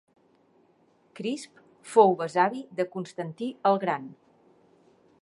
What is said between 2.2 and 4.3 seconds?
besavi de Constantí el gran.